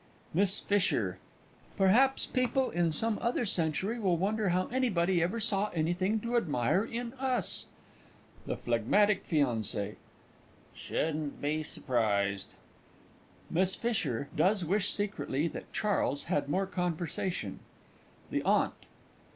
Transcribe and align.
MISS 0.33 0.65
F. 0.67 1.19
Perhaps 1.77 2.25
people 2.25 2.71
in 2.71 2.91
some 2.91 3.19
other 3.21 3.45
century 3.45 3.99
will 3.99 4.17
wonder 4.17 4.49
how 4.49 4.65
anybody 4.69 5.21
ever 5.21 5.39
saw 5.39 5.69
anything 5.75 6.19
to 6.21 6.37
admire 6.37 6.83
in 6.83 7.13
us? 7.19 7.67
THE 8.47 8.57
PHL. 8.57 9.59
F. 9.91 9.95
Shouldn't 10.73 11.39
be 11.39 11.61
surprised. 11.61 12.55
[MISS 13.51 13.77
F. 13.85 14.25
does 14.35 14.65
wish 14.65 14.89
secretly 14.89 15.47
that 15.49 15.71
CHARLES 15.71 16.23
had 16.23 16.49
more 16.49 16.65
conversation. 16.65 17.59
THE 18.31 18.41
AUNT. 18.41 18.73